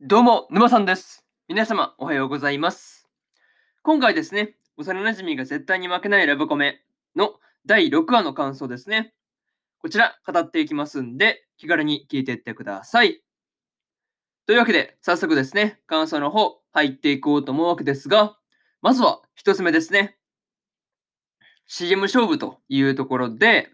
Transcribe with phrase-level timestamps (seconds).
[0.00, 1.26] どうも、沼さんです。
[1.48, 3.08] 皆様、おはようございます。
[3.82, 6.84] 今回ですね、幼馴染が絶対に負けないラブコメ
[7.16, 7.34] の
[7.66, 9.12] 第6話の感想ですね。
[9.80, 13.24] こちら、語っていきますんで、気軽に聞いていってください。
[14.46, 18.38] というわけで、早速ですね、感想の方、入っていこうと思うわけですが、
[18.82, 20.16] まずは一つ目ですね。
[21.66, 23.72] CM 勝負というところで、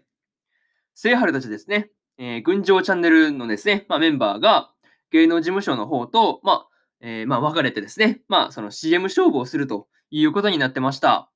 [0.95, 4.71] 聖春たちですね、えー、群青チャンネルのですね、まあ、メンバーが、
[5.11, 6.67] 芸能事務所の方と、まあ、
[7.01, 11.31] えー、まあ、分かれてですね、まあ、その CM 勝負をするということになってました。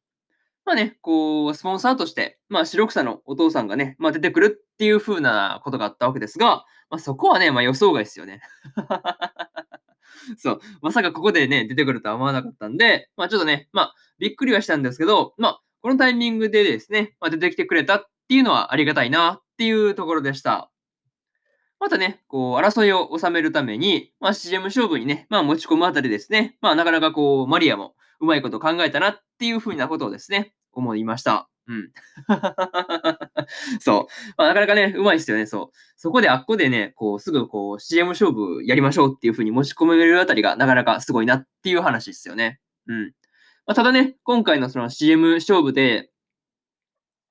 [0.66, 8.42] まあね、こう、スポンサーとして、まあ、白草のお父さんがね、まあ、出てくるっていう風なことがあったわけですが、まあ、そこはね、まあ、予想外ですよね。
[10.38, 20.69] そう、まさかここでね、出てくるとは思わなかったんで、まあ、ちょっとね、まあ、びっくりはしたんですけど、まあ、このタイミングでですね、まあ、出てきてくれたっていうのはありがたいなっていうところでした。
[21.80, 31.50] またね、こう、争いを収めるために、まあ、CM 勝負にね、まあ、持ち込むあたりですね、まあ、なかなかこう、マリアもうまいこと考えたなっていうふうなことをですね、思いました。
[31.68, 31.92] うん。
[33.80, 34.34] そう。
[34.38, 35.78] まあ、なかなかね、うまいですよね、そう。
[35.96, 42.60] そこであっこでね、こう、すぐこう、CM 勝負やりましょうっていうふうに持ち込めるあたりがなかなかすごいなっていう話ですよね。
[42.88, 43.06] うん。
[43.68, 46.10] まあ、ただね、今回のその CM 勝負で、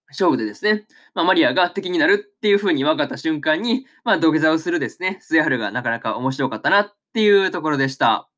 [0.08, 8.28] 勝負でですね、まあ、マリアが敵になるっていう風に分かった瞬間に、まあ、土下座をするですね、末春がなかなか面白かったなっていうところでした。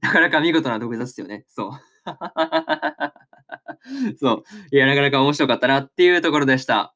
[0.00, 1.44] なかなか見事な土下座ですよね。
[1.48, 1.70] そう。
[4.18, 4.44] そう。
[4.70, 6.94] いや、なかなか面白かったなっていうところでした。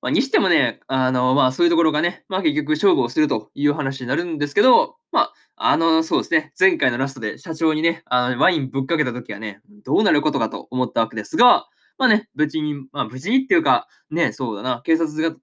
[0.00, 11.66] まあ、にしてもね、あの、まあ、そういうところがね、まあ、結局勝負をするという話になるんですけど、まあ、あの、そうですね、前回のラストで社長にね、あのワインぶっかけた時はね、どうなることかと思ったわけですが、
[11.98, 15.36] まあね、無事に、まあ無事にっていうか、ね、そうだな、警察が、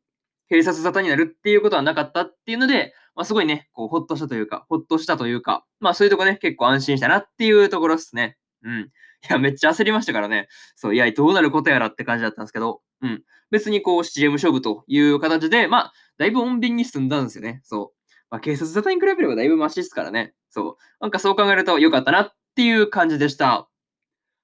[0.49, 8.37] 警察沙汰になるっていうことはなかったっていうので、まあすごいね、こう、ほっとしたというか、ほっとしたというか、まあそういうとこね、結構安心したなっていうところですね。
[8.63, 8.79] うん。
[8.81, 8.87] い
[9.29, 10.47] や、めっちゃ焦りましたからね。
[10.75, 13.23] そう、いや、どうなることやらって感じだったんですけど、うん。
[13.51, 17.61] 別にこう、CM 勝負という形で、まあ、だいぶ穏便に進んだんですよね。
[17.63, 18.05] そう。
[18.29, 20.33] まあ、警察沙汰に比べればだいぶマシですからね。
[20.49, 20.77] そう。
[20.99, 23.69] なんかそう考えると良かったなっていう感じでした。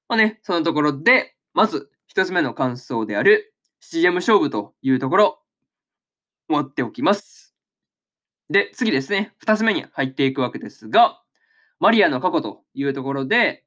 [0.07, 5.39] まあね、そのところで、まず、一つ目の感想である CM 勝負というところ、
[6.49, 7.55] 終わっておきます。
[8.49, 11.21] で、次ですね、二つ目に入っていくわけですが、
[11.79, 13.63] マリアの過去というところで、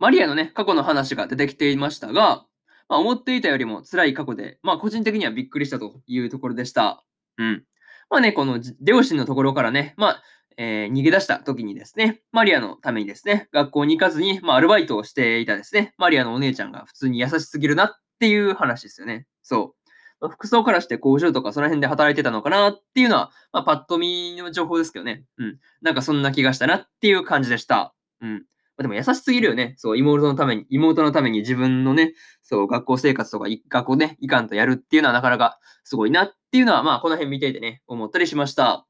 [0.00, 2.44] マリアのね、過去の話が出てきていましたが、
[2.88, 7.04] まあ、思っていたよりも辛い過去で、まあ、個人的にはびっくりしたというところでした。
[7.36, 7.62] うん。
[8.10, 10.22] まあね、この両親のところからね、まあ、
[10.60, 19.26] えー、逃げ出した時にですね、マリアのためにですね、学校に行かずに、まあ、アルバイトをしていたですね、マリアのお姉ちゃんが普通に優しすぎるなっていう話ですよね。
[19.42, 19.74] そ
[20.20, 20.28] う。
[20.28, 25.22] 服装からして工場とかその辺で働いてたのかなっていうのは、まあ、パッと見の情報ですけどね。
[25.38, 25.58] うん。
[25.80, 27.94] なんかそんな気がしたなっていう感じでした。
[28.20, 28.32] うん。
[28.32, 28.38] ま
[28.78, 29.74] あ、でも優しすぎるよね。
[29.76, 38.87] そう、妹のために、妹のために自分のね、そう、学校生活とか学校ね、いかんとやるっていうのはなかなかすごいなっていうのは、まあ、この辺見ていてね、思ったりしました。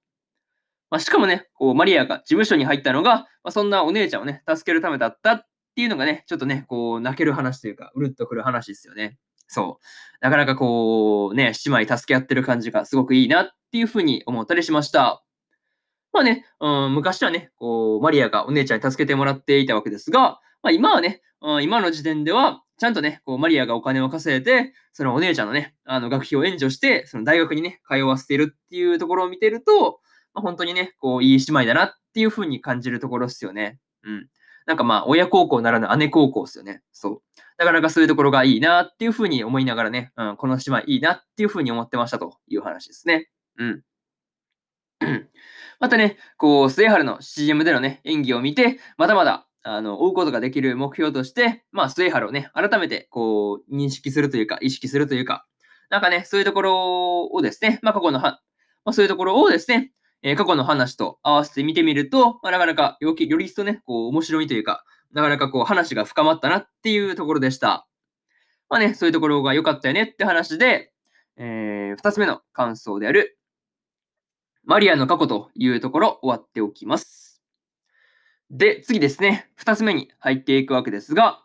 [0.91, 5.43] まあ、しかもね、こう、マリアが事務所に入ったのが、まあ、そんなお姉ちゃんをね、助けるためだったっ
[5.75, 9.19] ていうのがね、ちょっとね、こう、泣ける話というか、うるっとくる話ですよね。
[9.49, 9.85] そう。
[10.21, 15.25] なかなかこう、ね、姉妹助け合ってる感じがすごくいいなっていうふうに思ったりしました。
[16.13, 30.01] まあね、うん、昔はね、こう、マリアがお姉ちゃんに助けてもらっていたわけですが、まあ今はね、うん、今の時点では、ちゃんとね、こう、マリアがお金を稼いで、そのお姉ちゃんのね、あの、学費を援助して、その大学にね、通わせているっていうところを見てると、
[30.39, 33.81] まあ、本当にね、こう、いい姉妹だなっていうふうに感じるところですよね。
[34.05, 34.29] うん。
[34.67, 36.81] なんかまあ、親孝行ならぬ姉孝行ですよね。
[36.93, 37.23] そう。
[37.57, 43.29] なかなかそういうところがいいなっていうふうに思いながらね、うん、この姉妹いいなっていうふうに思ってましたという話ですね。
[43.59, 43.83] うん。
[45.81, 55.47] またね、こう、末春の CM でのね、演技を見て、まだまだ、あの、追うことができる目標として、まあ、末春をね、改めて、こう、認識するというか、意識するというか、
[55.91, 58.41] なんかね、そういうところをですね、まあ、過去のは、
[58.85, 67.87] まあ、そういうところをですね、えー、過去の話と合わせて見てみると、まあ、なかなかよき、より一層ね、こう、面白いというか、なかなかこう、話が深まったなっていうところでした。
[68.69, 70.93] まあね、そういうところが良かったよねって話で、
[71.37, 73.39] えー、二つ目の感想である、
[74.65, 77.41] マリアの過去というところ終わっておきます。
[78.51, 81.43] で、次ですね、二つ目に入っていくわけですが、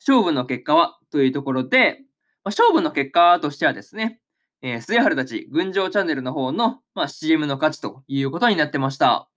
[0.00, 2.00] 勝負の結果はというところで、
[2.42, 4.20] まあ、勝負の結果としてはですね、
[4.66, 9.28] えー、末春たち群青チャンネルの方の、まあ、CM の勝ちということになってました。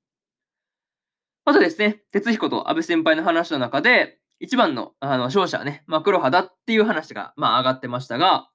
[1.43, 8.47] またですね、哲彦と安倍先輩の話の中で、一番のあの勝者はね、まあ、黒羽だっていう話が、まあ、上がってましたが、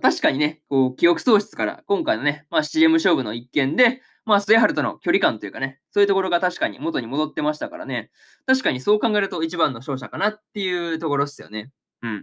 [0.00, 8.10] 確かにね、こう、記憶喪失から今回のね、まあ、CM 勝負の一件で、まあ、末春との距離感というかね、そういうところが確かに元に戻ってましたからね、
[8.46, 11.70] 確かにそう考えると一番の勝者かなっていうところですよね。
[12.00, 12.14] うん。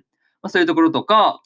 [0.42, 1.44] まあ、そういうところとか、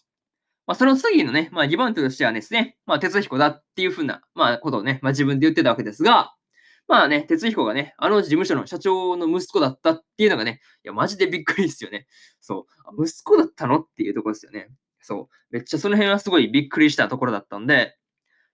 [0.70, 6.36] まあ、その次のね、まあ、2番手としてはですね、まあ、哲彦だっていうふうな、まあ、ことをね、まあ、自分で言ってたわけですが、
[6.88, 12.06] まあね、哲彦がね、あの事務所の社長の息子だったっていうのがね、いや、マジでびっくりですよね。
[12.40, 14.70] そう、息子だったのっていうところですよね。
[15.02, 17.98] そう、めっちゃその辺はすごいびっくりしたところだったんで、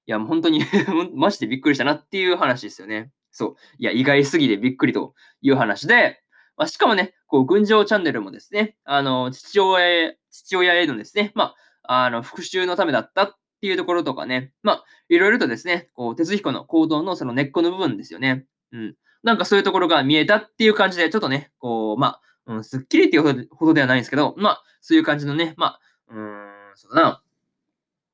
[0.06, 0.62] いや、もう本当に
[1.14, 3.12] マジでびっくりしたなっていう話ですよね。
[3.32, 3.56] そう。
[3.78, 6.22] いや、意外すぎてびっくりという話で、
[6.56, 11.56] まあ、しかもね、こう、群青チャンネルもですね、あの、父親へ、父親へのですね、まあ、
[11.92, 18.46] あの、復讐のためだったっていうところとかね、まあ、いろいろとですね、こう、哲彦の行動のその根っこの部分ですよね。
[18.72, 18.96] うん。
[19.24, 25.80] なんかそういうところが見えたっていう感じで、ちょっとね、こう、まあ、うん、すっきりっていうほどではないんですけど、まあ、そういう感じのね、まあ、
[26.10, 27.22] うーん、そうだな、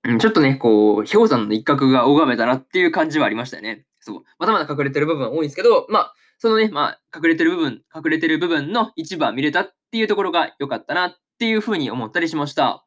[0.03, 3.85] うん、ちょっとね、こう、氷山の一角が拝めたなっていう感じはありましたよね。
[3.99, 4.23] そう。
[4.39, 12.83] まだまだ隠れてる部分は多いんですけど、まあ、そのね、まあ、隠れてる部分、隠れてる部分の一部は見れたっていうところが良かったなっていうふうに思ったりしました。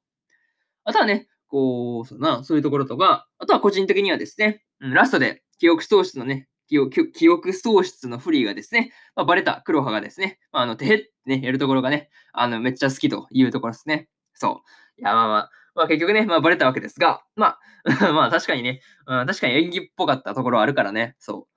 [0.84, 14.08] あとはね、こう、そうな、そういうところとか、あとは個人的にはですね、うん、ラストで記憶喪失のね、記憶記憶喪失のフリーがですね、まあ、バレた黒羽がですね、まあ、あの、てへってね、やるところがね、あの、めっちゃ好きというところですね。
[14.34, 14.62] そ
[14.98, 15.00] う。
[15.00, 21.53] いや、まあまあ、まあ結局ね、まあバレたわけですが、まあ、 まあ確かにね、うん、確かに演技っぽかったところはあるからね、そう。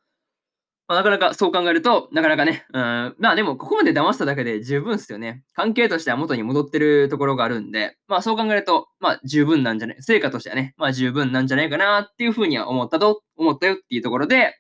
[0.88, 5.44] まあ、なかなかそう考えると、なかなかね、うん、まあでもここまで騙しただけで十分っすよね。
[5.54, 14.56] 関係としては元に戻ってるところがあるんで、まあそう考えると、まあ十分なんじゃない、成果としてはね、まあ十分なんじゃないかなっていうふうには思ったと、思ったよっていうところで、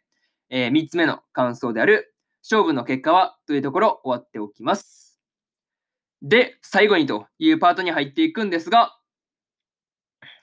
[0.49, 2.13] えー、3つ目の感想である、
[2.43, 5.17] 勝負の結果はというところ終わっておきます。
[6.21, 8.97] で、最後にというパートに入っていくんですが、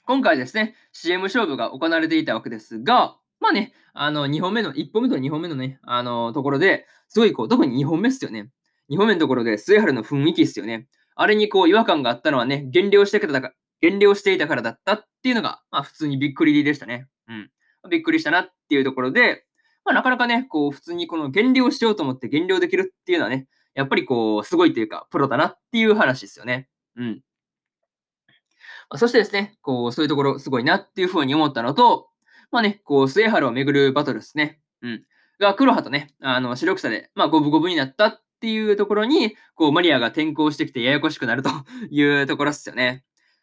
[0.07, 8.49] 今回ですね、CM 勝負が行われていたわけですが、まあね、あの、2本目の、1本目と2本目のね、あの、ところで、すごいこう、特に2本目っすよね。
[8.89, 10.89] 2本目のところで、末春の雰囲気っすよね。
[11.15, 13.53] あれにこう、違和感があったのはね、減量してたか、
[13.83, 17.07] 減量していたからだったっていうのが、まあ普通にびっくりでしたね。
[17.29, 17.51] うん。
[17.91, 19.45] びっくりしたなっていうところで、
[19.85, 26.71] まあなかなかね、こう、普通にこの減量しようと思って減量できるっていうのはね、やっぱりこう、すごいというか、プロだなっていう話ですよね。
[26.97, 27.21] うん。
[28.97, 32.09] そしてですね、こう、そういうところすごいなっていうふうに思ったのと、
[32.55, 34.61] まあね、こう、末春をめぐるバトルですね。
[34.81, 35.05] うん。
[35.41, 41.51] が、黒羽とね、あの、白草で、まあ、五分五分になったっていうところに、こう、マリアが転校してきてややこしくなると
[41.91, 43.03] いうところですよね。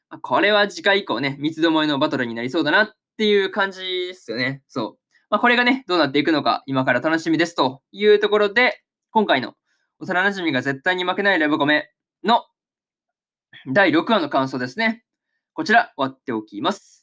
[0.09, 4.63] まあ、これは次回以降ね、三つどもえのバトルになりそうだなっていう感じですよね。
[4.69, 4.99] そう。
[5.29, 9.55] まあ、これがね、どうなっていくのか、今から楽しみですというところで、今回の
[9.99, 11.91] 幼馴染が絶対に負けないラブコメ
[12.23, 12.45] の
[13.67, 15.03] 第6話の感想ですね。
[15.51, 17.00] こちら、終わっておきます。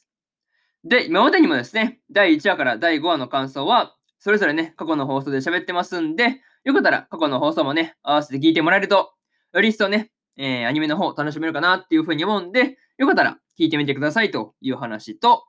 [0.83, 9.13] で、今までにもですね、第1話から第5話の感想は、それぞれね、過去の放送で喋ってますんで、よかったら過去の放送もね、合わせて聞いてもらえると、
[9.53, 15.45] より一層ね、えー、アニメの方楽しめるかなっていうふうに思うんで、よかったら聞いてみてくださいという話と、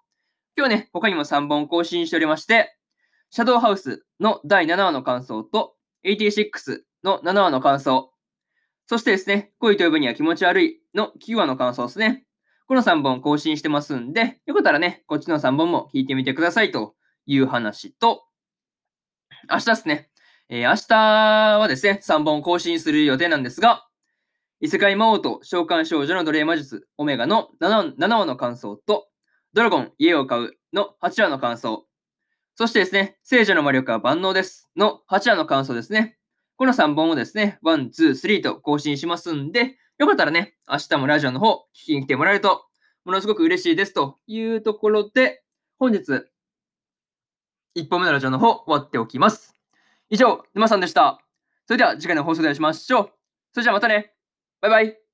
[0.57, 2.77] 今日ね、他にも3本更新しておりまして、
[3.31, 5.75] シャドウハウスの第7話の感想と、
[6.05, 8.13] 86の7話の感想、
[8.87, 12.25] そしてですね、恋と呼ぶには気持ち悪いの9話の感想ですね。
[12.71, 16.95] この3本更新してますんで、よかったらね、こっちの3本も聞いてみてくださいと
[17.27, 18.23] いう話と、
[19.51, 20.09] 明日ですね、
[20.49, 23.89] えー、明日はですね、3本更新する予定なんですが、
[24.61, 29.09] 異世界魔王と召喚少女の奴隷魔術オメガの 7, 7話の感想と、
[29.53, 31.87] ドラゴン家を買うの8話の感想、
[32.55, 36.19] そしてですね、聖女の魔力は万能ですの8話の感想ですね。
[36.57, 42.65] この3本をですね、1、2、3と更新しますんで、よかったらね、明日もラジオの方、聞きに来てもらえると、
[43.05, 45.43] ものすごく嬉しいですというところで、
[45.79, 46.01] 本日、
[47.77, 49.55] 1本目のラジオの方、終わっておきます。
[50.09, 51.21] 以上、沼さんでした。
[51.67, 53.11] それでは次回の放送でお会いしましょう。
[53.53, 54.15] それじゃあまたね。
[54.63, 55.10] バイバイ。